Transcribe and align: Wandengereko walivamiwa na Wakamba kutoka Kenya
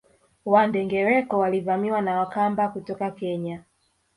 Wandengereko 0.45 1.37
walivamiwa 1.39 2.01
na 2.01 2.19
Wakamba 2.19 2.67
kutoka 2.69 3.11
Kenya 3.11 3.63